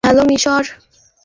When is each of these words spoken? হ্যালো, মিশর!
হ্যালো, 0.03 0.23
মিশর! 0.23 0.63